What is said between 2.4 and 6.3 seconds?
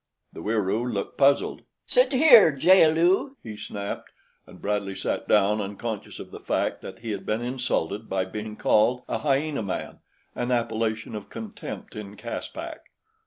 jaal lu," he snapped, and Bradley sat down unconscious